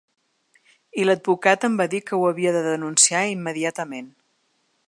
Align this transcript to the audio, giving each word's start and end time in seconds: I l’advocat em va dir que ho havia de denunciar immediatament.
I 1.01 1.05
l’advocat 1.09 1.67
em 1.69 1.77
va 1.83 1.87
dir 1.93 2.01
que 2.09 2.19
ho 2.21 2.25
havia 2.31 2.57
de 2.59 2.65
denunciar 2.71 3.25
immediatament. 3.37 4.13